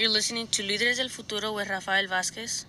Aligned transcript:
You're 0.00 0.08
listening 0.08 0.46
to 0.52 0.62
Líderes 0.62 0.96
del 0.96 1.10
Futuro 1.10 1.52
with 1.52 1.68
Rafael 1.68 2.06
Vázquez. 2.06 2.64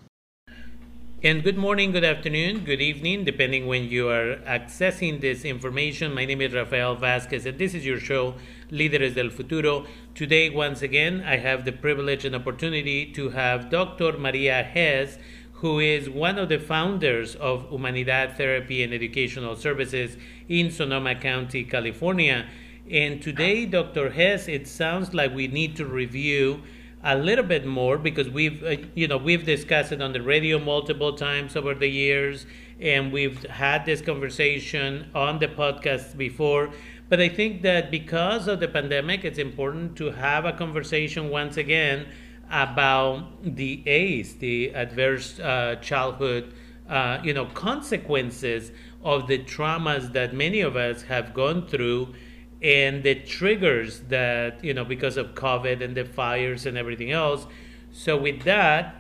And 1.24 1.42
good 1.46 1.58
morning, 1.58 1.94
good 1.94 2.04
afternoon, 2.04 2.66
good 2.66 2.82
evening, 2.82 3.24
depending 3.24 3.68
when 3.68 3.86
you 3.86 4.10
are 4.10 4.36
accessing 4.46 5.22
this 5.22 5.46
information. 5.46 6.14
My 6.14 6.26
name 6.26 6.42
is 6.42 6.54
Rafael 6.54 6.98
Vázquez, 6.98 7.46
and 7.46 7.58
this 7.58 7.74
is 7.74 7.86
your 7.86 8.02
show, 8.02 8.34
Líderes 8.70 9.16
del 9.16 9.30
Futuro. 9.30 9.86
Today, 10.14 10.50
once 10.50 10.82
again, 10.82 11.24
I 11.26 11.38
have 11.38 11.64
the 11.64 11.72
privilege 11.72 12.26
and 12.26 12.36
opportunity 12.36 13.06
to 13.14 13.30
have 13.30 13.70
Dr. 13.70 14.18
Maria 14.18 14.62
Hess, 14.62 15.18
who 15.54 15.80
is 15.80 16.10
one 16.10 16.38
of 16.38 16.50
the 16.50 16.60
founders 16.60 17.36
of 17.36 17.70
Humanidad 17.70 18.36
Therapy 18.36 18.84
and 18.84 18.94
Educational 18.94 19.56
Services 19.56 20.18
in 20.50 20.70
Sonoma 20.70 21.16
County, 21.16 21.64
California. 21.64 22.46
And 22.90 23.22
today, 23.22 23.66
Dr. 23.66 24.10
Hess, 24.10 24.50
it 24.50 24.68
sounds 24.68 25.14
like 25.14 25.34
we 25.34 25.48
need 25.48 25.78
to 25.78 25.86
review 25.86 26.64
a 27.04 27.18
little 27.18 27.44
bit 27.44 27.66
more 27.66 27.98
because 27.98 28.30
we've 28.30 28.64
uh, 28.64 28.76
you 28.94 29.08
know 29.08 29.18
we've 29.18 29.46
discussed 29.46 29.92
it 29.92 30.02
on 30.02 30.14
the 30.14 30.22
radio 30.22 30.60
multiple 30.60 31.14
times 31.14 31.56
over 31.56 31.74
the 31.74 31.88
years 31.88 32.46
and 32.80 33.12
we've 33.12 33.44
had 33.44 33.86
this 33.86 34.02
conversation 34.02 35.10
on 35.14 35.40
the 35.40 35.48
podcast 35.48 36.18
before. 36.18 36.70
But 37.10 37.20
i 37.20 37.28
think 37.28 37.62
that 37.64 37.92
because 37.92 38.48
of 38.48 38.60
the 38.60 38.68
pandemic 38.68 39.26
it's 39.26 39.40
important 39.40 39.96
to 39.98 40.12
have 40.12 40.46
a 40.46 40.54
conversation 40.54 41.30
once 41.30 41.58
again 41.58 42.08
about 42.50 43.56
the 43.56 43.82
ACE, 43.88 44.34
the 44.34 44.74
adverse 44.76 45.40
uh, 45.40 45.76
childhood 45.82 46.54
uh, 46.90 47.20
you 47.24 47.34
know 47.34 47.46
consequences 47.46 48.72
of 49.04 49.28
the 49.28 49.40
traumas 49.40 50.14
that 50.14 50.34
many 50.34 50.62
of 50.62 50.76
us 50.76 51.04
have 51.04 51.34
gone 51.34 51.66
through 51.68 52.14
and 52.62 53.04
the 53.04 53.16
triggers 53.16 54.02
that 54.02 54.64
you 54.64 54.74
know 54.74 54.86
because 54.86 55.18
of 55.18 55.34
covid 55.34 55.82
and 55.84 55.98
the 55.98 56.06
fires 56.06 56.66
and 56.66 56.78
everything 56.78 57.12
else. 57.12 57.48
So 57.92 58.18
with 58.18 58.44
that 58.44 58.96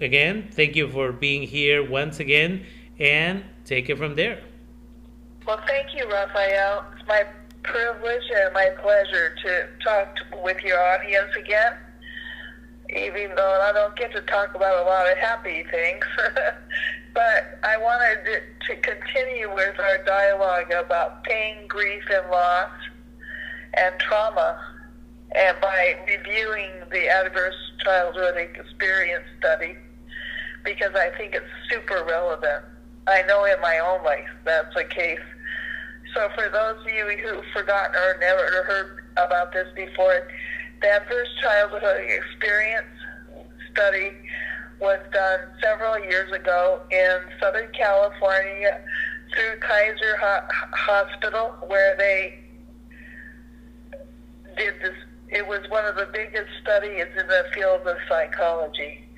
again 0.00 0.48
thank 0.52 0.76
you 0.76 0.88
for 0.88 1.12
being 1.12 1.42
here 1.42 1.88
once 1.88 2.20
again 2.20 2.64
and 2.98 3.44
take 3.64 3.90
it 3.90 3.98
from 3.98 4.14
there. 4.14 4.42
Well 5.46 5.60
thank 5.66 5.94
you 5.94 6.04
Rafael. 6.08 6.84
It's 6.96 7.08
my 7.08 7.24
privilege 7.62 8.22
and 8.34 8.54
my 8.54 8.70
pleasure 8.80 9.34
to 9.44 9.68
talk 9.84 10.16
with 10.42 10.62
your 10.62 10.80
audience 10.80 11.34
again 11.36 11.74
even 12.96 13.32
though 13.36 13.60
i 13.62 13.70
don't 13.72 13.94
get 13.96 14.10
to 14.10 14.20
talk 14.22 14.52
about 14.54 14.84
a 14.84 14.88
lot 14.88 15.10
of 15.10 15.16
happy 15.18 15.64
things. 15.70 16.04
But 17.12 17.58
i 17.64 17.76
wanted 17.76 18.42
to 18.68 18.76
continue 18.76 19.52
with 19.52 19.78
our 19.80 20.04
dialogue 20.04 20.70
about 20.70 21.24
pain 21.24 21.66
grief 21.66 22.04
and 22.08 22.30
loss 22.30 22.70
and 23.74 23.98
trauma, 23.98 24.58
and 25.34 25.56
by 25.60 25.94
reviewing 26.06 26.70
the 26.90 27.08
adverse 27.08 27.54
childhood 27.84 28.36
experience 28.36 29.24
study, 29.38 29.76
because 30.64 30.94
I 30.94 31.10
think 31.16 31.34
it's 31.34 31.46
super 31.70 32.04
relevant. 32.04 32.64
I 33.06 33.22
know 33.22 33.44
in 33.44 33.60
my 33.60 33.78
own 33.78 34.04
life 34.04 34.28
that's 34.44 34.74
the 34.74 34.84
case. 34.84 35.18
So 36.14 36.28
for 36.34 36.48
those 36.50 36.80
of 36.84 36.92
you 36.92 37.06
who've 37.22 37.44
forgotten 37.52 37.94
or 37.94 38.18
never 38.20 38.64
heard 38.64 39.04
about 39.16 39.52
this 39.52 39.68
before, 39.76 40.28
the 40.82 40.88
adverse 40.88 41.28
childhood 41.40 42.00
experience 42.08 42.86
study 43.72 44.12
was 44.80 44.98
done 45.12 45.40
several 45.62 45.98
years 46.00 46.32
ago 46.32 46.80
in 46.90 47.18
Southern 47.40 47.70
California 47.72 48.80
through 49.34 49.60
Kaiser 49.60 50.16
Hospital, 50.72 51.54
where 51.68 51.96
they 51.96 52.39
did 54.60 54.74
this. 54.82 54.96
It 55.28 55.46
was 55.46 55.60
one 55.70 55.84
of 55.86 55.96
the 55.96 56.08
biggest 56.12 56.50
studies 56.60 57.06
in 57.18 57.26
the 57.26 57.44
field 57.54 57.86
of 57.86 57.96
psychology. 58.08 59.08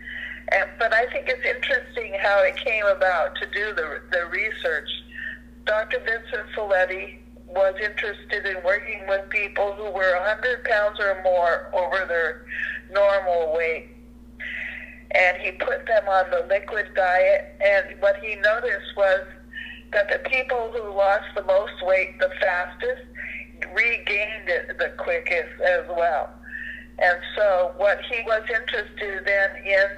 And, 0.52 0.68
but 0.78 0.92
I 0.92 1.06
think 1.06 1.26
it's 1.28 1.44
interesting 1.44 2.14
how 2.22 2.44
it 2.44 2.56
came 2.56 2.86
about 2.86 3.34
to 3.36 3.46
do 3.46 3.74
the, 3.74 4.02
the 4.12 4.26
research. 4.30 4.88
Dr. 5.64 5.98
Vincent 5.98 6.47
Felitti 6.54 7.19
was 7.48 7.75
interested 7.82 8.47
in 8.47 8.62
working 8.64 9.02
with 9.08 9.28
people 9.31 9.72
who 9.72 9.91
were 9.91 10.14
100 10.20 10.64
pounds 10.64 11.00
or 11.00 11.20
more 11.25 11.70
over 11.75 12.06
their 12.06 12.47
normal 12.92 13.54
weight. 13.56 13.88
And 15.14 15.36
he 15.38 15.52
put 15.52 15.86
them 15.86 16.08
on 16.08 16.31
the 16.31 16.47
liquid 16.48 16.86
diet. 16.94 17.56
And 17.60 18.00
what 18.00 18.16
he 18.22 18.36
noticed 18.36 18.97
was 18.97 19.26
that 19.92 20.08
the 20.08 20.28
people 20.31 20.72
who 20.72 20.94
lost 20.94 21.26
the 21.34 21.44
most 21.44 21.75
weight 21.82 22.19
the 22.19 22.31
fastest 22.41 23.02
regained 23.75 24.49
it 24.49 24.78
the 24.78 24.93
quickest 24.99 25.60
as 25.60 25.87
well. 25.88 26.31
And 26.99 27.19
so 27.37 27.72
what 27.77 27.99
he 28.10 28.22
was 28.27 28.43
interested 28.49 29.25
then 29.25 29.50
in 29.65 29.88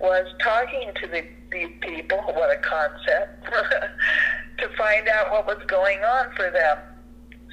was 0.00 0.26
talking 0.42 0.92
to 1.02 1.06
the, 1.08 1.24
these 1.50 1.74
people, 1.80 2.18
what 2.34 2.50
a 2.50 2.60
concept, 2.60 3.44
to 4.58 4.68
find 4.76 5.08
out 5.08 5.30
what 5.30 5.46
was 5.46 5.62
going 5.66 5.98
on 5.98 6.26
for 6.36 6.50
them. 6.50 6.78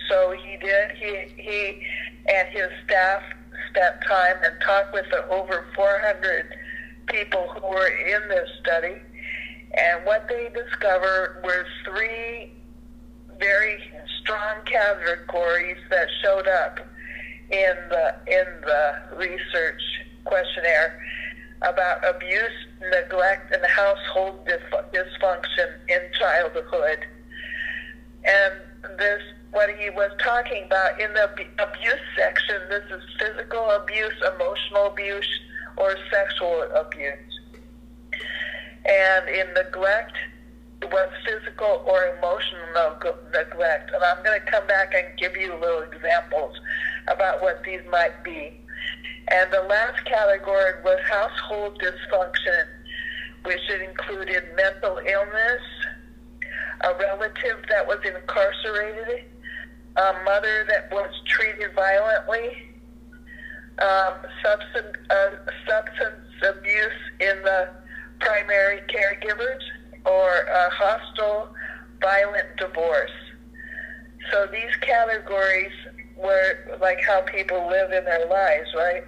So 0.09 0.35
he 0.43 0.57
did, 0.57 0.91
he, 0.91 1.41
he 1.41 1.81
and 2.27 2.47
his 2.49 2.69
staff 2.85 3.21
spent 3.69 3.95
time 4.07 4.35
and 4.43 4.53
talked 4.61 4.93
with 4.93 5.05
the 5.09 5.27
over 5.29 5.65
400 5.75 6.45
people 7.07 7.47
who 7.53 7.67
were 7.67 7.87
in 7.87 8.29
this 8.29 8.49
study. 8.61 8.95
And 9.77 10.05
what 10.05 10.27
they 10.29 10.49
discovered 10.53 11.41
were 11.43 11.65
three 11.83 12.53
very 13.39 13.77
strong 14.25 14.57
categories 14.65 15.77
that 15.91 16.07
showed 16.23 16.47
up 16.47 16.79
in 17.51 17.75
the 17.89 18.15
in 18.27 18.45
the 18.61 19.15
research 19.17 19.81
questionnaire 20.23 20.99
about 21.61 22.03
abuse, 22.03 22.67
neglect, 22.91 23.53
and 23.53 23.63
household 23.65 24.47
dysfunction 24.91 25.67
in 25.87 25.99
childhood. 26.19 27.05
And 28.25 28.97
this, 28.97 29.21
what 29.51 29.69
he 29.79 29.89
was 29.91 30.11
talking 30.23 30.65
about 30.65 30.99
in 30.99 31.13
the 31.13 31.23
abuse 31.59 32.05
section, 32.17 32.55
this 32.69 32.83
is 32.91 33.03
physical 33.19 33.69
abuse, 33.71 34.13
emotional 34.35 34.87
abuse, 34.87 35.39
or 35.77 35.95
sexual 36.11 36.63
abuse. 36.75 37.39
And 38.85 39.29
in 39.29 39.53
neglect, 39.53 40.17
was 40.83 41.09
physical 41.25 41.83
or 41.87 42.17
emotional 42.17 42.97
neglect. 43.31 43.91
And 43.93 44.03
I'm 44.03 44.23
going 44.23 44.39
to 44.39 44.51
come 44.51 44.67
back 44.67 44.93
and 44.93 45.17
give 45.17 45.35
you 45.35 45.53
little 45.59 45.81
examples 45.81 46.55
about 47.07 47.41
what 47.41 47.63
these 47.63 47.81
might 47.89 48.23
be. 48.23 48.53
And 49.31 49.51
the 49.51 49.61
last 49.61 50.03
category 50.05 50.73
was 50.83 50.99
household 51.09 51.81
dysfunction, 51.81 52.65
which 53.43 53.61
included 53.69 54.43
mental 54.55 54.97
illness, 54.97 55.61
a 56.81 56.93
relative 56.93 57.65
that 57.69 57.87
was 57.87 57.99
incarcerated, 58.05 59.25
a 59.97 60.13
mother 60.25 60.65
that 60.69 60.91
was 60.91 61.09
treated 61.25 61.73
violently, 61.73 62.51
um, 63.79 64.13
substance, 64.43 64.97
uh, 65.09 65.29
substance 65.67 66.25
abuse 66.43 67.01
in 67.19 67.41
the 67.43 67.69
primary 68.19 68.81
caregivers, 68.87 69.61
a 70.55 70.69
hostile, 70.71 71.49
violent 72.01 72.55
divorce. 72.57 73.11
So 74.31 74.47
these 74.51 74.75
categories 74.81 75.71
were 76.15 76.77
like 76.79 76.99
how 77.05 77.21
people 77.21 77.67
live 77.67 77.91
in 77.91 78.05
their 78.05 78.25
lives, 78.25 78.69
right? 78.75 79.03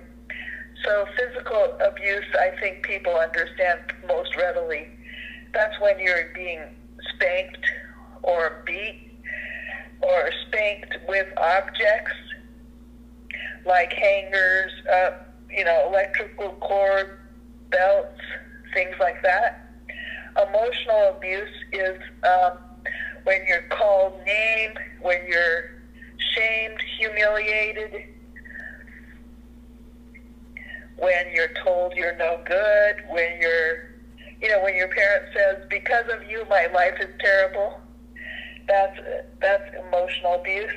So 0.85 1.07
physical 1.17 1.77
abuse, 1.79 2.25
I 2.39 2.51
think 2.59 2.83
people 2.83 3.15
understand 3.15 3.79
most 4.07 4.35
readily. 4.35 4.89
That's 5.53 5.79
when 5.79 5.97
you're 5.99 6.31
being 6.35 6.61
spanked 7.15 7.65
or 8.23 8.63
beat 8.65 9.09
or 10.01 10.29
spanked 10.47 10.97
with 11.07 11.27
objects 11.37 12.13
like 13.65 13.91
hangers, 13.93 14.71
uh, 14.91 15.09
you 15.49 15.63
know, 15.63 15.89
electrical 15.89 16.51
cord, 16.61 17.19
belts, 17.69 18.21
things 18.73 18.95
like 18.99 19.21
that. 19.23 19.66
Emotional 20.37 21.15
abuse 21.17 21.49
is 21.73 21.97
um, 22.23 22.59
when 23.23 23.39
you're 23.47 23.65
called 23.69 24.13
name, 24.25 24.71
when 25.01 25.17
you're 25.27 25.71
shamed, 26.35 26.77
humiliated, 26.99 28.03
when 30.97 31.25
you're 31.33 31.53
told 31.63 31.93
you're 31.95 32.15
no 32.17 32.39
good, 32.45 32.95
when 33.09 33.39
you're, 33.41 33.89
you 34.41 34.49
know, 34.49 34.61
when 34.63 34.75
your 34.75 34.89
parent 34.89 35.25
says, 35.35 35.57
"Because 35.69 36.05
of 36.13 36.29
you, 36.29 36.45
my 36.49 36.67
life 36.73 36.93
is 36.99 37.09
terrible." 37.19 37.79
That's 38.67 38.99
that's 39.41 39.63
emotional 39.87 40.35
abuse. 40.35 40.71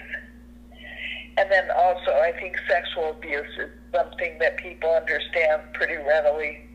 And 1.36 1.50
then 1.50 1.64
also, 1.76 2.12
I 2.12 2.32
think 2.38 2.56
sexual 2.68 3.10
abuse 3.10 3.46
is 3.58 3.70
something 3.94 4.38
that 4.40 4.56
people 4.58 4.90
understand 4.90 5.62
pretty 5.74 5.96
readily 5.96 6.69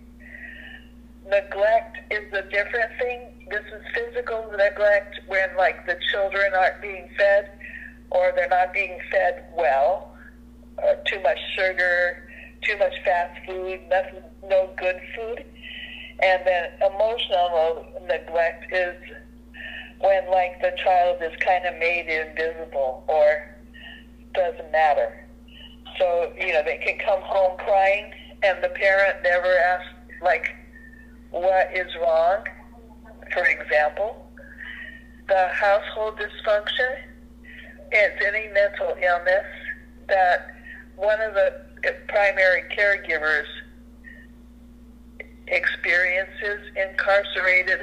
neglect 1.28 1.98
is 2.12 2.32
a 2.34 2.44
different 2.44 2.92
thing. 3.00 3.48
This 3.50 3.64
is 3.66 3.82
physical 3.94 4.52
neglect 4.58 5.20
when 5.28 5.56
like 5.58 5.86
the 5.86 5.98
children 6.12 6.54
aren't 6.54 6.82
being 6.82 7.10
fed 7.18 7.52
or 8.12 8.32
they're 8.36 8.50
not 8.50 8.74
being 8.74 9.00
fed 9.12 9.46
well, 9.58 10.16
uh, 10.84 10.96
too 11.06 11.20
much 11.22 11.40
sugar, 11.56 12.28
too 12.62 12.78
much 12.78 12.94
fast 13.04 13.46
food, 13.46 13.80
nothing, 13.90 14.24
no 14.48 14.70
good 14.78 15.00
food. 15.16 15.46
And 16.24 16.42
then 16.46 16.70
emotional 16.82 17.86
neglect 18.08 18.72
is 18.72 18.96
when 20.00 20.30
like 20.30 20.62
the 20.62 20.72
child 20.84 21.18
is 21.22 21.32
kind 21.40 21.66
of 21.66 21.78
made 21.80 22.08
invisible 22.08 23.04
or 23.08 23.56
doesn't 24.34 24.72
matter. 24.72 25.26
So, 26.00 26.34
you 26.40 26.54
know, 26.54 26.62
they 26.64 26.78
can 26.78 26.98
come 27.00 27.22
home 27.22 27.58
crying 27.58 28.12
and 28.44 28.64
the 28.64 28.70
parent 28.70 29.24
never 29.24 29.58
asks 29.60 29.88
like 30.22 30.56
what 31.36 31.70
is 31.76 31.94
wrong, 32.02 32.46
for 33.34 33.44
example. 33.46 34.26
The 35.28 35.48
household 35.52 36.18
dysfunction 36.18 36.96
is 37.92 38.12
any 38.26 38.48
mental 38.54 38.96
illness 39.02 39.46
that 40.08 40.48
one 40.96 41.20
of 41.20 41.34
the 41.34 41.52
primary 42.08 42.64
caregivers 42.78 43.48
experiences 45.48 46.62
incarcerated 46.76 47.80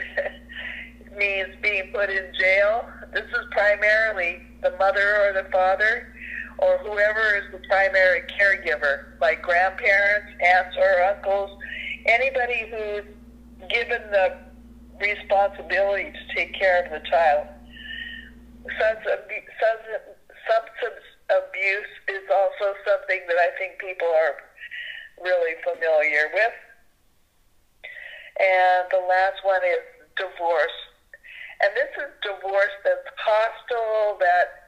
means 1.18 1.54
being 1.60 1.90
put 1.92 2.08
in 2.08 2.32
jail. 2.38 2.86
This 3.12 3.26
is 3.26 3.46
primarily 3.50 4.40
the 4.62 4.70
mother 4.78 5.28
or 5.28 5.42
the 5.42 5.48
father 5.50 6.14
or 6.58 6.78
whoever 6.78 7.36
is 7.36 7.52
the 7.52 7.58
primary 7.68 8.22
caregiver, 8.22 9.18
like 9.20 9.42
grandparents, 9.42 10.32
aunts 10.40 10.76
or 10.78 11.02
uncles, 11.02 11.50
anybody 12.06 12.66
who's 12.70 13.04
given 13.68 14.02
the 14.10 14.36
responsibility 15.00 16.12
to 16.12 16.34
take 16.34 16.54
care 16.54 16.84
of 16.84 16.90
the 16.90 17.00
child. 17.08 17.46
Substance 18.78 19.22
abuse 21.30 21.92
is 22.08 22.22
also 22.30 22.74
something 22.86 23.20
that 23.26 23.38
I 23.38 23.50
think 23.58 23.78
people 23.78 24.08
are 24.08 24.36
really 25.22 25.54
familiar 25.62 26.30
with. 26.34 26.52
And 28.40 28.88
the 28.90 29.06
last 29.06 29.44
one 29.44 29.62
is 29.64 29.82
divorce. 30.16 30.72
And 31.62 31.70
this 31.76 31.90
is 31.98 32.10
divorce 32.22 32.74
that's 32.84 33.06
hostile, 33.16 34.18
that 34.18 34.62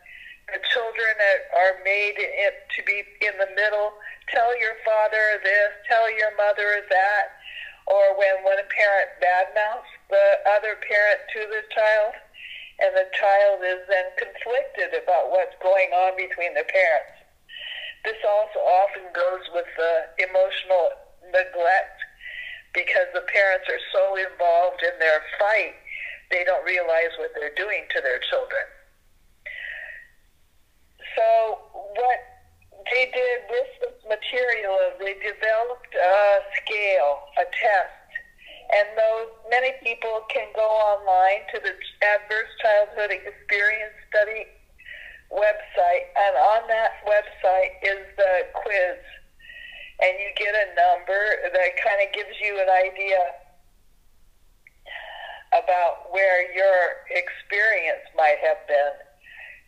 the 0.53 0.61
children 0.73 1.15
are 1.57 1.83
made 1.85 2.15
to 2.15 2.83
be 2.85 3.03
in 3.25 3.33
the 3.39 3.49
middle. 3.57 3.95
Tell 4.29 4.59
your 4.59 4.77
father 4.85 5.41
this, 5.43 5.71
tell 5.89 6.11
your 6.11 6.37
mother 6.37 6.83
that. 6.91 7.25
Or 7.87 8.17
when 8.17 8.45
one 8.45 8.65
parent 8.73 9.11
badmouths 9.21 9.93
the 10.09 10.27
other 10.57 10.77
parent 10.81 11.21
to 11.33 11.41
the 11.49 11.63
child, 11.75 12.15
and 12.81 12.93
the 12.97 13.09
child 13.15 13.63
is 13.63 13.87
then 13.89 14.09
conflicted 14.19 14.95
about 14.99 15.31
what's 15.31 15.55
going 15.63 15.91
on 15.93 16.17
between 16.17 16.55
the 16.55 16.67
parents. 16.67 17.15
This 18.05 18.19
also 18.27 18.61
often 18.61 19.09
goes 19.15 19.45
with 19.55 19.69
the 19.79 19.95
emotional 20.29 20.91
neglect 21.33 21.99
because 22.75 23.09
the 23.15 23.25
parents 23.31 23.65
are 23.71 23.85
so 23.95 24.19
involved 24.19 24.83
in 24.83 24.99
their 24.99 25.23
fight, 25.39 25.79
they 26.31 26.45
don't 26.45 26.65
realize 26.67 27.15
what 27.19 27.31
they're 27.35 27.55
doing 27.55 27.87
to 27.95 28.03
their 28.03 28.19
children. 28.29 28.67
So, 31.15 31.59
what 31.95 32.19
they 32.95 33.11
did 33.11 33.39
with 33.51 33.71
this 33.83 33.99
material 34.07 34.79
they 35.03 35.19
developed 35.19 35.91
a 35.99 36.39
scale, 36.63 37.27
a 37.35 37.45
test, 37.51 38.07
and 38.71 38.87
those 38.95 39.35
many 39.51 39.75
people 39.83 40.23
can 40.31 40.47
go 40.55 40.63
online 40.63 41.43
to 41.51 41.59
the 41.59 41.75
Adverse 42.07 42.53
Childhood 42.63 43.11
Experience 43.11 43.99
Study 44.09 44.47
website, 45.35 46.07
and 46.15 46.35
on 46.39 46.63
that 46.71 47.03
website 47.03 47.75
is 47.83 48.07
the 48.17 48.47
quiz. 48.55 49.03
And 49.99 50.15
you 50.19 50.31
get 50.39 50.55
a 50.55 50.67
number 50.79 51.51
that 51.51 51.71
kind 51.83 51.99
of 51.99 52.15
gives 52.15 52.39
you 52.43 52.63
an 52.63 52.71
idea 52.71 53.19
about 55.51 56.11
where 56.11 56.51
your 56.55 57.07
experience 57.11 58.07
might 58.17 58.39
have 58.43 58.67
been. 58.67 59.14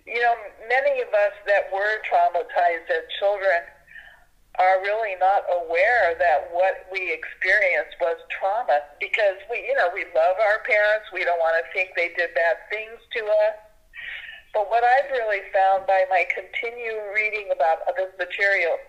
You 0.07 0.23
know, 0.23 0.35
many 0.71 1.03
of 1.03 1.09
us 1.11 1.35
that 1.47 1.67
were 1.75 1.99
traumatized 2.07 2.87
as 2.95 3.05
children 3.19 3.67
are 4.59 4.81
really 4.81 5.19
not 5.21 5.45
aware 5.53 6.17
that 6.17 6.49
what 6.55 6.87
we 6.89 7.13
experienced 7.13 7.99
was 8.01 8.17
trauma 8.33 8.81
because 9.01 9.37
we, 9.51 9.67
you 9.67 9.75
know, 9.75 9.91
we 9.93 10.07
love 10.17 10.39
our 10.41 10.65
parents. 10.65 11.11
We 11.13 11.25
don't 11.25 11.39
want 11.43 11.61
to 11.61 11.65
think 11.77 11.93
they 11.93 12.15
did 12.17 12.33
bad 12.33 12.57
things 12.71 12.97
to 13.19 13.23
us. 13.51 13.57
But 14.55 14.71
what 14.71 14.85
I've 14.85 15.11
really 15.13 15.45
found 15.53 15.85
by 15.85 16.09
my 16.09 16.25
continued 16.33 17.13
reading 17.13 17.53
about 17.53 17.85
this 17.99 18.09
material 18.17 18.81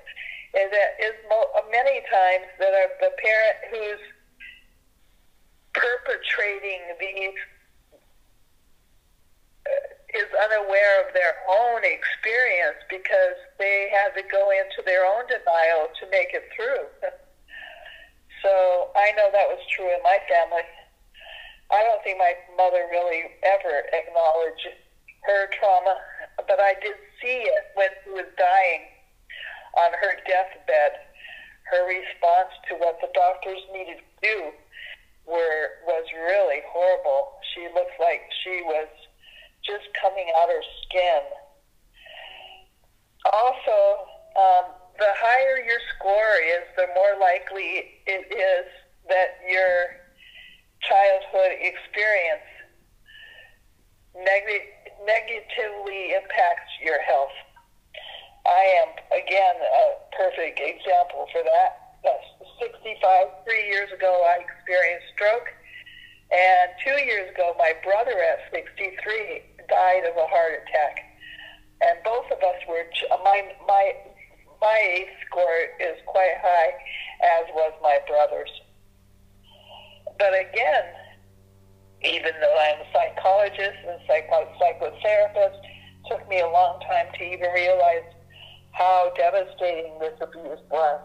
is 0.56 0.72
that 0.72 0.96
is 1.04 1.18
many 1.68 2.00
times 2.08 2.48
that 2.60 2.72
the 3.04 3.12
parent 3.20 3.58
who's 3.68 4.04
perpetrating 5.76 6.80
these 7.00 7.36
is 10.18 10.30
unaware 10.50 11.06
of 11.06 11.14
their 11.14 11.38
own 11.46 11.86
experience 11.86 12.82
because 12.90 13.38
they 13.62 13.90
had 13.94 14.18
to 14.18 14.26
go 14.26 14.50
into 14.50 14.82
their 14.86 15.06
own 15.06 15.30
denial 15.30 15.94
to 16.02 16.10
make 16.10 16.34
it 16.34 16.50
through. 16.58 16.90
so 18.44 18.90
I 18.98 19.14
know 19.14 19.30
that 19.30 19.48
was 19.48 19.62
true 19.70 19.88
in 19.88 20.02
my 20.02 20.18
family. 20.26 20.66
I 21.70 21.84
don't 21.84 22.02
think 22.02 22.18
my 22.18 22.34
mother 22.56 22.88
really 22.90 23.30
ever 23.44 23.86
acknowledged 23.94 24.68
her 25.28 25.52
trauma, 25.60 25.96
but 26.48 26.60
I 26.60 26.74
did 26.82 26.96
see 27.22 27.44
it 27.46 27.64
when 27.76 27.92
she 28.04 28.10
was 28.12 28.30
dying 28.38 28.88
on 29.78 29.92
her 29.94 30.16
deathbed, 30.26 30.94
her 31.70 31.84
response 31.86 32.56
to 32.70 32.76
what 32.80 32.98
the 33.02 33.12
doctors 33.14 33.62
needed 33.74 34.00
to 34.00 34.16
do 34.24 34.38
were 35.28 35.84
was 35.86 36.08
really 36.16 36.64
horrible. 36.72 37.36
She 37.54 37.68
looked 37.76 38.00
like 38.00 38.24
she 38.44 38.64
was 38.64 38.88
just 39.68 39.86
coming 40.00 40.32
out 40.40 40.50
her 40.50 40.64
skin. 40.88 41.24
Also, 43.32 44.08
um, 44.40 44.66
the 44.98 45.12
higher 45.20 45.62
your 45.62 45.84
score 45.96 46.36
is, 46.42 46.64
the 46.76 46.88
more 46.96 47.20
likely 47.20 48.02
it 48.08 48.26
is 48.32 48.66
that 49.10 49.38
your 49.46 50.08
childhood 50.82 51.60
experience 51.60 52.48
neg- 54.16 54.74
negatively 55.06 56.16
impacts 56.16 56.72
your 56.82 57.02
health. 57.04 57.36
I 58.48 58.64
am, 58.82 58.90
again, 59.12 59.56
a 59.60 59.84
perfect 60.16 60.60
example 60.64 61.28
for 61.32 61.44
that. 61.44 62.00
That's 62.04 62.26
65, 62.64 63.44
three 63.44 63.68
years 63.68 63.92
ago, 63.92 64.24
I 64.24 64.40
experienced 64.40 65.08
stroke. 65.14 65.52
And 66.32 66.72
two 66.84 66.98
years 67.04 67.32
ago, 67.32 67.56
my 67.58 67.74
brother 67.84 68.16
at 68.20 68.52
63 68.52 69.37
died 69.88 70.04
of 70.10 70.18
a 70.18 70.28
heart 70.28 70.64
attack. 70.64 71.04
And 71.82 72.00
both 72.04 72.26
of 72.32 72.40
us 72.40 72.60
were, 72.68 72.84
uh, 73.12 73.18
my, 73.24 73.42
my, 73.68 73.94
my 74.62 74.78
ACE 74.96 75.16
score 75.28 75.60
is 75.80 75.98
quite 76.08 76.36
high, 76.42 76.72
as 77.40 77.46
was 77.54 77.74
my 77.82 78.00
brother's. 78.08 78.50
But 80.18 80.34
again, 80.34 80.86
even 82.04 82.34
though 82.42 82.58
I'm 82.58 82.82
a 82.82 82.90
psychologist 82.92 83.78
and 83.88 84.00
psycho- 84.08 84.52
psychotherapist, 84.60 85.62
took 86.10 86.28
me 86.28 86.40
a 86.40 86.50
long 86.50 86.80
time 86.82 87.08
to 87.18 87.24
even 87.24 87.52
realize 87.54 88.08
how 88.72 89.12
devastating 89.16 90.00
this 90.00 90.18
abuse 90.22 90.60
was. 90.72 91.02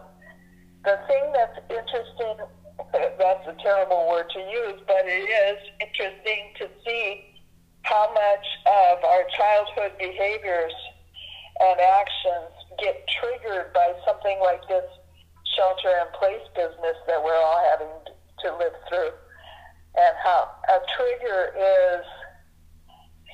The 0.83 0.99
thing 1.07 1.31
that's 1.33 1.59
interesting, 1.69 2.45
that's 3.19 3.47
a 3.47 3.55
terrible 3.61 4.09
word 4.09 4.29
to 4.33 4.39
use, 4.39 4.81
but 4.87 5.05
it 5.05 5.29
is 5.29 5.59
interesting 5.79 6.53
to 6.59 6.67
see 6.85 7.32
how 7.83 8.11
much 8.13 8.45
of 8.65 9.03
our 9.03 9.23
childhood 9.37 9.97
behaviors 9.99 10.73
and 11.59 11.79
actions 11.79 12.51
get 12.79 13.05
triggered 13.19 13.71
by 13.73 13.93
something 14.05 14.39
like 14.41 14.65
this 14.67 14.85
shelter 15.55 15.91
in 16.01 16.09
place 16.17 16.43
business 16.55 16.97
that 17.07 17.23
we're 17.23 17.35
all 17.35 17.61
having 17.69 17.93
to 18.41 18.57
live 18.57 18.73
through. 18.89 19.13
And 19.95 20.15
how 20.23 20.49
a 20.67 20.79
trigger 20.97 21.53
is 21.53 22.05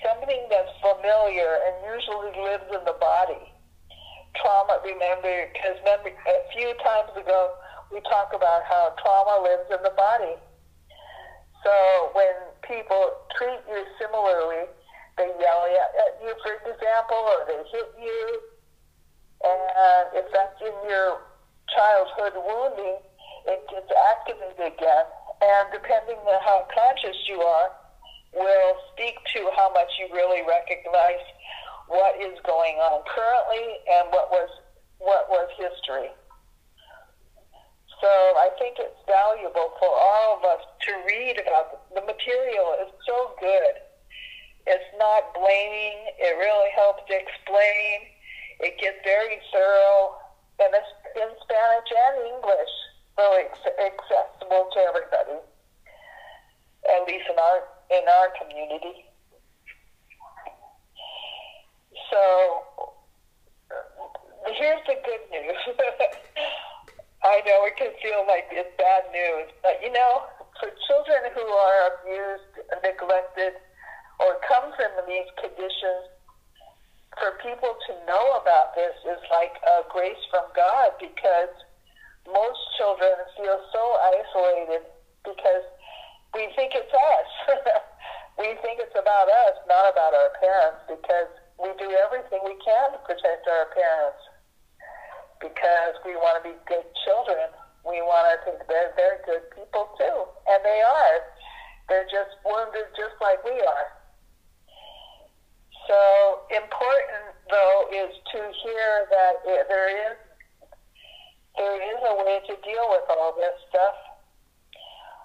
something 0.04 0.44
that's 0.50 0.74
familiar 0.84 1.58
and 1.66 1.96
usually 1.96 2.36
lives 2.44 2.68
in 2.76 2.84
the 2.86 2.98
body 3.00 3.50
trauma, 4.38 4.80
remember, 4.84 5.50
because 5.54 5.78
remember, 5.82 6.10
a 6.10 6.42
few 6.54 6.74
times 6.84 7.12
ago 7.18 7.56
we 7.92 8.02
talked 8.06 8.36
about 8.36 8.64
how 8.70 8.94
trauma 9.02 9.42
lives 9.44 9.68
in 9.74 9.82
the 9.84 9.94
body. 9.96 10.38
So 11.64 12.10
when 12.14 12.36
people 12.64 13.12
treat 13.36 13.60
you 13.68 13.84
similarly, 14.00 14.68
they 15.18 15.28
yell 15.40 15.62
at 15.68 16.14
you, 16.24 16.32
for 16.40 16.56
example, 16.64 17.20
or 17.20 17.44
they 17.48 17.60
hit 17.72 17.90
you, 18.00 18.40
and 19.44 20.08
if 20.16 20.32
that's 20.32 20.60
in 20.62 20.76
your 20.88 21.20
childhood 21.76 22.34
wounding, 22.36 22.98
it 23.48 23.62
gets 23.70 23.92
activated 24.12 24.60
again. 24.60 25.06
And 25.42 25.72
depending 25.72 26.18
on 26.18 26.40
how 26.44 26.68
conscious 26.72 27.16
you 27.28 27.42
are, 27.42 27.72
will 28.34 28.76
speak 28.94 29.16
to 29.36 29.50
how 29.56 29.72
much 29.74 29.90
you 30.00 30.14
really 30.14 30.44
recognize 30.48 31.24
what 31.88 32.16
is 32.22 32.38
going 32.46 32.76
on 32.78 33.02
currently 33.08 33.80
and 33.92 34.10
what 34.12 34.30
was 34.32 34.50
what 35.00 35.30
was 35.30 35.50
history. 35.58 36.12
Valuable 39.10 39.74
for 39.80 39.90
all 39.90 40.38
of 40.38 40.44
us 40.46 40.62
to 40.86 40.92
read 41.08 41.40
about. 41.42 41.90
The 41.94 42.02
material 42.02 42.78
is 42.86 42.92
so 43.06 43.34
good. 43.40 43.76
It's 44.68 44.92
not 44.98 45.34
blaming. 45.34 45.98
It 46.20 46.38
really 46.38 46.70
helps 46.76 47.04
to 47.10 47.16
explain. 47.18 48.14
It 48.60 48.78
gets 48.80 48.98
very 49.04 49.40
thorough, 49.52 50.20
and 50.60 50.74
it's 50.76 50.94
in 51.16 51.30
Spanish 51.42 51.90
and 51.90 52.16
English, 52.36 52.74
really 53.18 53.44
accessible 53.82 54.70
to 54.74 54.80
everybody. 54.80 55.40
At 56.86 57.08
least 57.08 57.26
in 57.32 57.40
our 57.40 57.60
in 57.90 58.06
our 58.08 58.30
community. 58.38 59.06
So 62.12 62.94
here's 64.54 64.82
the 64.88 64.96
good 65.06 65.24
news. 65.32 65.78
I 67.24 67.44
know 67.44 67.68
it 67.68 67.76
can 67.76 67.92
feel 68.00 68.24
like 68.24 68.48
it's 68.48 68.72
bad 68.80 69.04
news, 69.12 69.52
but 69.60 69.76
you 69.84 69.92
know, 69.92 70.24
for 70.56 70.72
children 70.88 71.28
who 71.36 71.44
are 71.44 71.80
abused, 71.92 72.64
neglected, 72.80 73.60
or 74.24 74.40
come 74.48 74.72
from 74.80 74.92
these 75.04 75.28
conditions, 75.36 76.08
for 77.20 77.36
people 77.44 77.76
to 77.76 77.92
know 78.08 78.40
about 78.40 78.72
this 78.72 78.96
is 79.04 79.20
like 79.28 79.52
a 79.68 79.84
grace 79.92 80.20
from 80.32 80.48
God 80.56 80.96
because 80.96 81.52
most 82.24 82.62
children 82.80 83.12
feel 83.36 83.60
so 83.76 83.84
isolated 84.16 84.88
because 85.28 85.68
we 86.32 86.48
think 86.56 86.72
it's 86.72 86.94
us. 86.96 87.32
we 88.40 88.56
think 88.64 88.80
it's 88.80 88.96
about 88.96 89.28
us, 89.28 89.60
not 89.68 89.92
about 89.92 90.16
our 90.16 90.32
parents, 90.40 90.88
because 90.88 91.28
we 91.60 91.76
do 91.76 91.92
everything 92.00 92.40
we 92.48 92.56
can 92.64 92.96
to 92.96 93.00
protect 93.04 93.44
our 93.52 93.68
parents 93.76 94.24
because 95.40 95.96
we 96.06 96.16
want 96.16 96.44
to 96.44 96.52
be 96.52 96.56
good 96.68 96.86
children. 97.08 97.50
We 97.88 98.04
want 98.04 98.28
to 98.28 98.36
think 98.44 98.60
they're, 98.68 98.92
they're 98.96 99.24
good 99.26 99.48
people 99.56 99.90
too, 99.96 100.18
and 100.52 100.60
they 100.64 100.82
are. 100.84 101.18
They're 101.88 102.10
just 102.12 102.38
wounded 102.46 102.92
just 102.94 103.18
like 103.24 103.42
we 103.44 103.56
are. 103.56 103.88
So 105.90 106.46
important, 106.54 107.34
though, 107.50 107.90
is 107.90 108.14
to 108.14 108.40
hear 108.62 109.10
that 109.10 109.42
there 109.66 109.90
is 109.90 110.18
there 111.58 111.76
is 111.82 112.00
a 112.06 112.16
way 112.24 112.40
to 112.46 112.56
deal 112.62 112.86
with 112.94 113.04
all 113.10 113.34
this 113.36 113.58
stuff. 113.68 113.98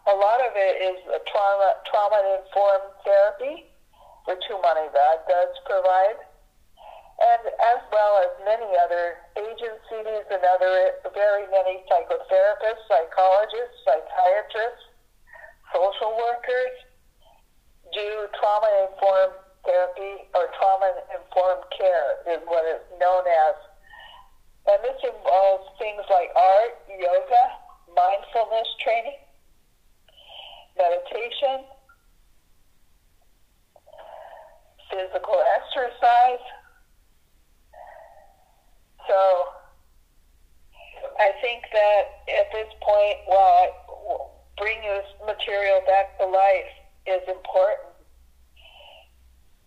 A 0.09 0.17
lot 0.17 0.41
of 0.41 0.57
it 0.57 0.75
is 0.83 0.99
a 1.13 1.21
trauma 1.29 1.79
trauma 1.85 2.19
informed 2.41 2.91
therapy, 3.05 3.69
which 4.25 4.41
Humanidad 4.49 5.29
does 5.29 5.53
provide, 5.69 6.17
and 7.21 7.43
as 7.47 7.81
well 7.93 8.13
as 8.27 8.33
many 8.43 8.67
other 8.83 9.23
agencies 9.39 10.25
and 10.31 10.43
other 10.43 10.99
very 11.15 11.47
many 11.51 11.85
psychotherapists, 11.87 12.85
psychologists, 12.91 13.79
psychiatrists, 13.87 14.85
social 15.73 16.15
workers 16.19 16.75
do 17.93 18.27
trauma 18.39 18.91
informed 18.91 19.39
therapy 19.65 20.27
or 20.35 20.51
trauma 20.59 20.91
informed 21.15 21.65
care 21.77 22.21
is 22.35 22.43
what 22.47 22.65
it's 22.67 22.85
known 23.01 23.25
as. 23.27 23.57
And 24.67 24.79
this 24.83 24.99
involves 25.05 25.69
things 25.79 26.03
like 26.11 26.31
art, 26.37 26.75
yoga, 26.89 27.45
mindfulness 27.95 28.69
training, 28.81 29.21
meditation, 30.77 31.65
physical 34.91 35.43
exercise. 35.59 36.45
So 39.09 39.21
I 41.21 41.31
think 41.43 41.65
that 41.73 42.03
at 42.41 42.49
this 42.53 42.69
point, 42.81 43.19
while 43.27 44.35
bringing 44.57 44.89
this 44.89 45.11
material 45.27 45.81
back 45.87 46.17
to 46.19 46.27
life 46.27 46.73
is 47.07 47.23
important 47.29 47.95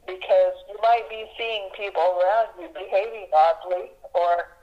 because 0.08 0.56
you 0.72 0.78
might 0.82 1.04
be 1.10 1.28
seeing 1.38 1.70
people 1.76 2.02
around 2.02 2.48
you 2.60 2.67
behaving 2.78 3.28
oddly 3.34 3.92
or 4.14 4.54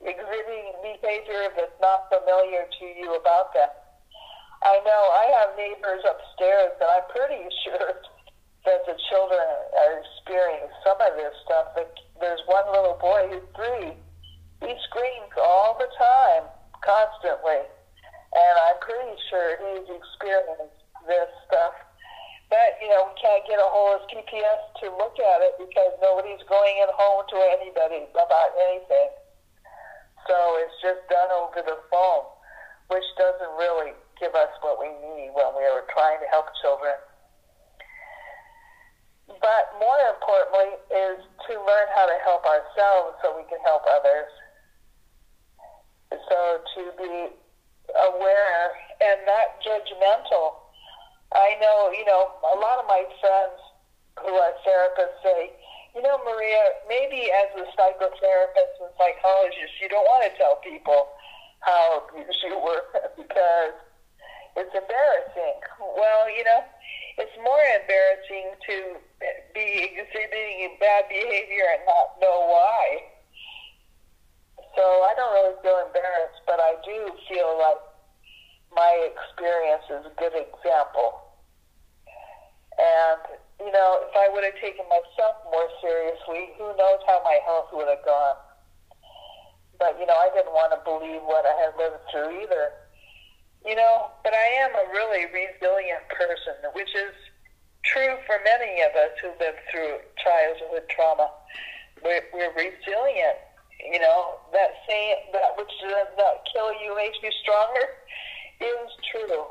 exhibiting 0.00 0.78
behavior 0.80 1.50
that's 1.58 1.74
not 1.82 2.06
familiar 2.06 2.70
to 2.78 2.84
you 2.94 3.18
about 3.18 3.50
them. 3.52 3.68
I 4.62 4.78
know 4.82 5.02
I 5.14 5.26
have 5.42 5.58
neighbors 5.58 6.02
upstairs 6.06 6.74
that 6.78 6.88
I'm 6.88 7.06
pretty 7.10 7.42
sure 7.66 7.94
that 8.66 8.82
the 8.86 8.96
children 9.10 9.46
are 9.74 9.92
experiencing 10.02 10.74
some 10.82 10.98
of 10.98 11.14
this 11.14 11.34
stuff. 11.46 11.74
But 11.74 11.90
there's 12.20 12.42
one 12.46 12.66
little 12.70 12.98
boy 13.00 13.26
who's 13.30 13.48
three. 13.54 13.94
He 14.62 14.72
screams 14.90 15.34
all 15.38 15.78
the 15.78 15.90
time, 15.98 16.50
constantly. 16.82 17.62
And 18.34 18.54
I'm 18.68 18.78
pretty 18.82 19.14
sure 19.30 19.56
he's 19.56 19.88
experienced 19.88 20.82
this 21.06 21.30
stuff 21.46 21.87
but, 22.48 22.80
you 22.80 22.88
know, 22.88 23.12
we 23.12 23.14
can't 23.20 23.44
get 23.44 23.60
a 23.60 23.68
hold 23.68 24.00
of 24.00 24.08
CPS 24.08 24.60
to 24.80 24.88
look 24.96 25.20
at 25.20 25.38
it 25.44 25.60
because 25.60 25.92
nobody's 26.00 26.40
going 26.48 26.80
in 26.80 26.88
home 26.96 27.28
to 27.28 27.38
anybody 27.60 28.08
about 28.16 28.50
anything. 28.72 29.12
So 30.24 30.36
it's 30.64 30.76
just 30.80 31.04
done 31.12 31.28
over 31.28 31.60
the 31.60 31.76
phone, 31.92 32.24
which 32.88 33.04
doesn't 33.20 33.52
really 33.60 33.92
give 34.16 34.32
us 34.32 34.52
what 34.64 34.80
we 34.80 34.88
need 34.88 35.36
when 35.36 35.52
we 35.56 35.64
are 35.68 35.84
trying 35.92 36.20
to 36.24 36.28
help 36.32 36.48
children. 36.64 36.96
But 39.28 39.64
more 39.76 40.00
importantly 40.08 40.72
is 40.88 41.20
to 41.48 41.52
learn 41.52 41.88
how 41.92 42.08
to 42.08 42.16
help 42.24 42.48
ourselves 42.48 43.20
so 43.20 43.36
we 43.36 43.44
can 43.52 43.60
help 43.60 43.84
others. 43.84 44.32
So 46.32 46.64
to 46.64 46.82
be 46.96 47.28
aware 48.08 48.64
and 49.04 49.20
not 49.28 49.60
judgmental 49.60 50.67
I 51.32 51.56
know, 51.60 51.92
you 51.92 52.04
know, 52.04 52.32
a 52.40 52.56
lot 52.58 52.80
of 52.80 52.86
my 52.88 53.04
friends 53.20 53.58
who 54.20 54.32
are 54.32 54.52
therapists 54.64 55.20
say, 55.22 55.52
you 55.94 56.02
know, 56.02 56.18
Maria, 56.24 56.62
maybe 56.88 57.30
as 57.32 57.48
a 57.56 57.64
psychotherapist 57.76 58.74
and 58.80 58.92
psychologist, 58.96 59.72
you 59.80 59.88
don't 59.88 60.04
want 60.06 60.24
to 60.24 60.32
tell 60.38 60.56
people 60.62 61.08
how 61.60 62.06
abused 62.06 62.38
you 62.44 62.58
were 62.58 62.84
because 63.16 63.74
it's 64.56 64.74
embarrassing. 64.74 65.58
Well, 65.80 66.30
you 66.30 66.44
know, 66.44 66.62
it's 67.18 67.34
more 67.42 67.62
embarrassing 67.82 68.54
to 68.66 68.76
be 69.54 69.90
exhibiting 69.90 70.78
bad 70.80 71.08
behavior 71.08 71.66
and 71.76 71.82
not 71.86 72.14
know 72.22 72.46
why. 72.46 73.10
So 74.76 74.82
I 74.82 75.12
don't 75.18 75.34
really 75.34 75.58
feel 75.62 75.82
embarrassed, 75.82 76.40
but 76.46 76.62
I 76.62 76.78
do 76.86 77.10
feel 77.26 77.58
like 77.58 77.82
my 78.70 79.10
experience 79.10 79.77
is 79.90 80.06
a 80.06 80.14
good 80.20 80.36
example. 80.36 81.28
And, 82.78 83.20
you 83.58 83.72
know, 83.74 84.06
if 84.06 84.14
I 84.14 84.30
would 84.30 84.44
have 84.44 84.54
taken 84.62 84.86
myself 84.86 85.34
more 85.50 85.66
seriously, 85.82 86.54
who 86.56 86.70
knows 86.78 87.02
how 87.06 87.20
my 87.24 87.42
health 87.44 87.74
would 87.74 87.88
have 87.90 88.04
gone. 88.06 88.38
But, 89.78 89.98
you 89.98 90.06
know, 90.06 90.14
I 90.14 90.30
didn't 90.34 90.54
want 90.54 90.70
to 90.74 90.80
believe 90.86 91.22
what 91.26 91.46
I 91.46 91.54
had 91.58 91.74
lived 91.74 92.02
through 92.10 92.42
either. 92.42 92.70
You 93.66 93.74
know, 93.74 94.14
but 94.22 94.32
I 94.32 94.46
am 94.62 94.70
a 94.70 94.86
really 94.94 95.26
resilient 95.26 96.06
person, 96.14 96.54
which 96.72 96.94
is 96.94 97.14
true 97.84 98.14
for 98.26 98.38
many 98.46 98.82
of 98.82 98.94
us 98.94 99.10
who 99.18 99.34
live 99.42 99.58
through 99.70 99.98
childhood 100.22 100.86
trauma. 100.94 101.30
We're, 102.02 102.22
we're 102.32 102.54
resilient. 102.54 103.42
You 103.82 103.98
know, 103.98 104.38
that 104.52 104.70
saying, 104.88 105.34
that 105.34 105.58
which 105.58 105.70
does 105.82 106.14
not 106.16 106.46
kill 106.54 106.70
you 106.78 106.94
makes 106.94 107.18
you 107.22 107.30
stronger 107.42 107.86
is 108.60 108.90
true. 109.10 109.46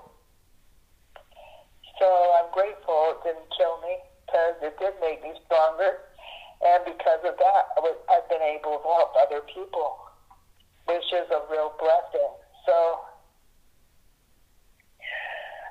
So 2.00 2.08
I'm 2.38 2.50
grateful 2.54 3.18
it 3.18 3.20
didn't 3.26 3.50
kill 3.58 3.82
me 3.82 3.98
because 4.26 4.56
it 4.62 4.78
did 4.78 4.94
make 5.02 5.24
me 5.24 5.34
stronger. 5.46 6.06
And 6.62 6.86
because 6.86 7.22
of 7.26 7.38
that, 7.38 7.64
I 7.78 7.80
was, 7.82 7.98
I've 8.10 8.26
been 8.30 8.42
able 8.42 8.82
to 8.82 8.86
help 8.86 9.14
other 9.18 9.42
people, 9.46 9.98
which 10.86 11.06
is 11.14 11.30
a 11.30 11.42
real 11.50 11.74
blessing. 11.78 12.34
So 12.66 12.76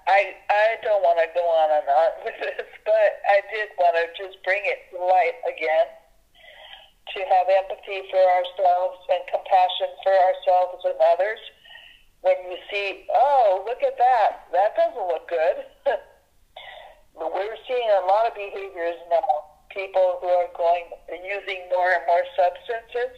I 0.06 0.38
I 0.50 0.78
don't 0.86 1.02
want 1.02 1.18
to 1.18 1.28
go 1.34 1.42
on 1.42 1.68
and 1.74 1.86
on 1.90 2.10
with 2.24 2.38
this, 2.38 2.70
but 2.86 3.10
I 3.26 3.42
did 3.50 3.74
want 3.78 3.98
to 3.98 4.06
just 4.14 4.38
bring 4.46 4.62
it 4.62 4.86
to 4.94 5.02
light 5.02 5.38
again 5.46 5.90
to 7.14 7.18
have 7.22 7.46
empathy 7.50 8.02
for 8.10 8.18
ourselves 8.18 8.98
and 9.10 9.22
compassion 9.30 9.90
for 10.02 10.14
ourselves 10.14 10.82
and 10.86 10.98
others 11.14 11.38
when 12.22 12.34
you 12.50 12.58
see, 12.70 13.06
oh, 13.14 13.62
look 13.66 13.82
at 13.82 13.96
that, 13.98 14.50
that 14.52 14.74
doesn't 14.74 15.06
look 15.06 15.28
good. 15.28 15.66
but 17.18 17.32
we're 17.32 17.56
seeing 17.66 17.88
a 18.02 18.06
lot 18.06 18.26
of 18.28 18.34
behaviors 18.34 19.00
now. 19.10 19.56
People 19.72 20.18
who 20.22 20.28
are 20.28 20.48
going 20.56 20.88
using 21.10 21.68
more 21.68 21.92
and 21.92 22.04
more 22.08 22.24
substances, 22.32 23.12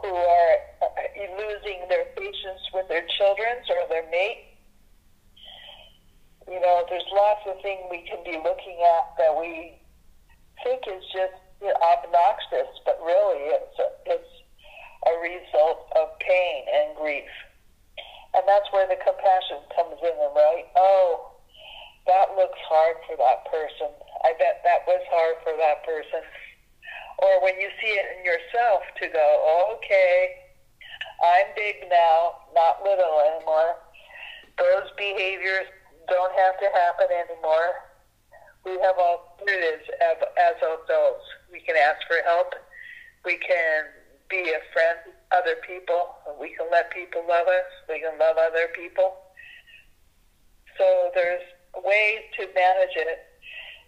who 0.00 0.08
are 0.08 0.54
uh, 0.80 0.88
losing 1.36 1.84
their 1.88 2.06
patience 2.16 2.62
with 2.72 2.88
their 2.88 3.04
children 3.18 3.60
or 3.68 3.88
their 3.88 4.08
mate. 4.10 4.56
You 6.48 6.60
know, 6.60 6.84
there's 6.88 7.04
lots 7.12 7.40
of 7.46 7.60
things 7.60 7.80
we 7.90 8.02
can 8.08 8.24
be 8.24 8.40
looking 8.40 8.80
at 8.80 9.12
that 9.18 9.36
we 9.36 9.76
think 10.64 10.88
is 10.88 11.04
just 11.12 11.36
you 11.60 11.68
know, 11.68 11.76
obnoxious, 11.80 12.72
but 12.84 12.98
really 13.04 13.52
it's 13.52 13.78
a, 13.78 13.88
it's 14.06 14.32
a 15.06 15.14
result 15.20 15.86
of 16.00 16.18
pain 16.18 16.64
and 16.72 16.96
grief. 16.96 17.28
And 18.34 18.42
that's 18.48 18.66
where 18.72 18.88
the 18.88 18.96
compassion 18.96 19.60
comes 19.76 20.00
in, 20.00 20.16
right? 20.34 20.64
Oh, 20.76 21.31
that 22.06 22.34
looks 22.34 22.58
hard 22.66 22.96
for 23.06 23.16
that 23.16 23.46
person. 23.46 23.90
I 24.24 24.34
bet 24.38 24.62
that 24.64 24.82
was 24.86 25.02
hard 25.10 25.36
for 25.42 25.54
that 25.56 25.84
person. 25.86 26.22
Or 27.18 27.42
when 27.42 27.54
you 27.60 27.70
see 27.78 27.94
it 27.94 28.06
in 28.18 28.24
yourself 28.26 28.82
to 28.98 29.06
go, 29.06 29.26
okay, 29.78 30.42
I'm 31.22 31.46
big 31.54 31.86
now, 31.86 32.42
not 32.54 32.82
little 32.82 33.22
anymore. 33.22 33.78
Those 34.58 34.90
behaviors 34.98 35.70
don't 36.08 36.34
have 36.34 36.58
to 36.58 36.68
happen 36.74 37.06
anymore. 37.14 37.94
We 38.64 38.78
have 38.82 38.98
alternatives 38.98 39.86
as, 40.02 40.18
as 40.38 40.56
adults. 40.58 41.26
We 41.50 41.60
can 41.60 41.76
ask 41.76 42.02
for 42.06 42.18
help. 42.26 42.54
We 43.24 43.38
can 43.38 43.86
be 44.28 44.50
a 44.50 44.62
friend 44.72 44.98
to 45.06 45.36
other 45.36 45.56
people. 45.66 46.18
We 46.40 46.54
can 46.54 46.66
let 46.70 46.90
people 46.90 47.22
love 47.28 47.46
us. 47.46 47.70
We 47.88 48.00
can 48.00 48.18
love 48.18 48.36
other 48.38 48.68
people. 48.74 49.14
So 50.78 51.10
there's 51.14 51.42
ways 51.80 52.20
to 52.38 52.46
manage 52.54 52.96
it, 52.96 53.18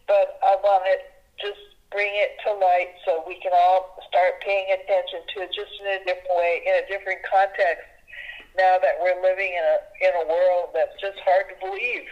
but 0.06 0.38
I 0.42 0.56
want 0.62 0.84
to 0.88 0.96
just 1.44 1.60
bring 1.90 2.10
it 2.10 2.34
to 2.42 2.52
light 2.54 2.90
so 3.04 3.22
we 3.26 3.38
can 3.40 3.52
all 3.54 3.96
start 4.08 4.40
paying 4.42 4.66
attention 4.72 5.20
to 5.34 5.42
it 5.44 5.50
just 5.54 5.70
in 5.80 5.86
a 5.86 6.00
different 6.04 6.34
way, 6.34 6.62
in 6.66 6.74
a 6.82 6.86
different 6.88 7.20
context. 7.22 7.86
Now 8.56 8.78
that 8.78 8.98
we're 9.02 9.18
living 9.22 9.50
in 9.50 9.64
a 9.66 9.78
in 9.98 10.12
a 10.14 10.24
world 10.30 10.70
that's 10.74 10.94
just 11.00 11.18
hard 11.26 11.46
to 11.50 11.56
believe. 11.58 12.06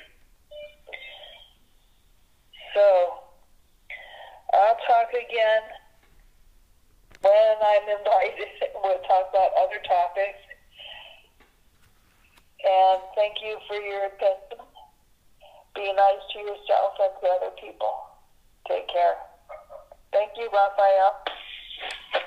So 2.74 3.22
I'll 4.52 4.80
talk 4.86 5.10
again 5.14 5.62
when 7.22 7.56
I'm 7.62 7.88
invited. 7.88 8.48
We'll 8.82 8.98
talk 9.06 9.30
about 9.30 9.52
other 9.62 9.78
topics. 9.86 10.42
And 12.66 13.00
thank 13.14 13.36
you 13.40 13.56
for 13.68 13.76
your 13.76 14.06
attention. 14.06 14.71
Be 15.74 15.92
nice 15.92 16.22
to 16.32 16.38
yourself 16.38 16.92
and 17.00 17.12
to 17.20 17.26
other 17.28 17.52
people. 17.60 17.92
Take 18.68 18.88
care. 18.88 19.14
Thank 20.12 20.32
you, 20.36 20.44
Rafael. 20.44 21.14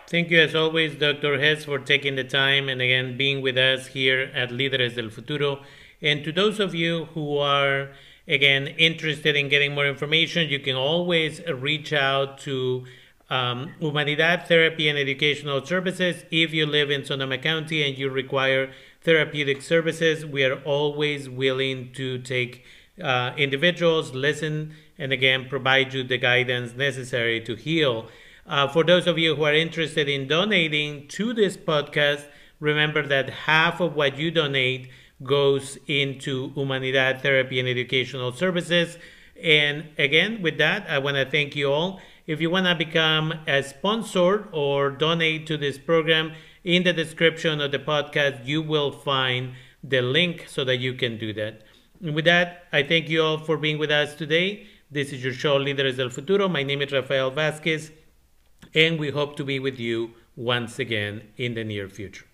Thank 0.07 0.31
you, 0.31 0.39
as 0.39 0.55
always, 0.55 0.95
Dr. 0.95 1.39
Hess, 1.39 1.65
for 1.65 1.79
taking 1.79 2.15
the 2.15 2.23
time 2.23 2.69
and 2.69 2.81
again 2.81 3.17
being 3.17 3.41
with 3.41 3.57
us 3.57 3.87
here 3.87 4.31
at 4.33 4.49
Líderes 4.49 4.95
del 4.95 5.09
Futuro. 5.09 5.61
And 6.01 6.23
to 6.23 6.31
those 6.31 6.59
of 6.59 6.75
you 6.75 7.05
who 7.13 7.37
are 7.37 7.91
again 8.27 8.67
interested 8.67 9.35
in 9.35 9.49
getting 9.49 9.73
more 9.73 9.87
information, 9.87 10.49
you 10.49 10.59
can 10.59 10.75
always 10.75 11.41
reach 11.47 11.93
out 11.93 12.39
to 12.39 12.85
um, 13.29 13.71
Humanidad 13.79 14.47
Therapy 14.47 14.89
and 14.89 14.97
Educational 14.97 15.65
Services. 15.65 16.25
If 16.31 16.53
you 16.53 16.65
live 16.65 16.91
in 16.91 17.05
Sonoma 17.05 17.37
County 17.37 17.87
and 17.87 17.97
you 17.97 18.09
require 18.09 18.71
therapeutic 19.01 19.61
services, 19.61 20.25
we 20.25 20.43
are 20.43 20.61
always 20.63 21.29
willing 21.29 21.91
to 21.93 22.19
take 22.19 22.63
uh, 23.01 23.31
individuals, 23.37 24.13
listen, 24.13 24.73
and 24.97 25.11
again 25.11 25.47
provide 25.49 25.93
you 25.93 26.03
the 26.03 26.17
guidance 26.17 26.75
necessary 26.75 27.41
to 27.41 27.55
heal. 27.55 28.07
Uh, 28.47 28.67
for 28.67 28.83
those 28.83 29.07
of 29.07 29.17
you 29.17 29.35
who 29.35 29.43
are 29.43 29.53
interested 29.53 30.07
in 30.07 30.27
donating 30.27 31.07
to 31.07 31.33
this 31.33 31.57
podcast, 31.57 32.25
remember 32.59 33.05
that 33.05 33.29
half 33.29 33.79
of 33.79 33.95
what 33.95 34.17
you 34.17 34.31
donate 34.31 34.89
goes 35.23 35.77
into 35.87 36.51
Humanidad 36.53 37.21
Therapy 37.21 37.59
and 37.59 37.67
Educational 37.67 38.31
Services. 38.31 38.97
And 39.41 39.89
again, 39.97 40.41
with 40.41 40.57
that, 40.59 40.89
I 40.89 40.99
want 40.99 41.17
to 41.17 41.25
thank 41.25 41.55
you 41.55 41.71
all. 41.71 41.99
If 42.27 42.41
you 42.41 42.49
want 42.49 42.65
to 42.67 42.75
become 42.75 43.33
a 43.47 43.63
sponsor 43.63 44.47
or 44.51 44.89
donate 44.89 45.47
to 45.47 45.57
this 45.57 45.77
program, 45.77 46.33
in 46.65 46.83
the 46.83 46.91
description 46.91 47.61
of 47.61 47.71
the 47.71 47.79
podcast, 47.79 48.45
you 48.45 48.61
will 48.61 48.91
find 48.91 49.53
the 49.83 50.01
link 50.01 50.45
so 50.47 50.65
that 50.65 50.77
you 50.77 50.95
can 50.95 51.17
do 51.17 51.31
that. 51.33 51.61
And 52.05 52.13
with 52.13 52.25
that, 52.25 52.65
I 52.71 52.83
thank 52.83 53.09
you 53.09 53.23
all 53.23 53.39
for 53.39 53.57
being 53.57 53.79
with 53.79 53.89
us 53.89 54.13
today. 54.13 54.67
This 54.91 55.11
is 55.11 55.23
your 55.23 55.33
show, 55.33 55.57
Líderes 55.57 55.97
del 55.97 56.11
Futuro. 56.11 56.47
My 56.47 56.61
name 56.61 56.83
is 56.83 56.91
Rafael 56.91 57.31
Vázquez, 57.31 57.89
and 58.75 58.99
we 58.99 59.09
hope 59.09 59.35
to 59.37 59.43
be 59.43 59.57
with 59.57 59.79
you 59.79 60.11
once 60.35 60.77
again 60.77 61.23
in 61.37 61.55
the 61.55 61.63
near 61.63 61.89
future. 61.89 62.25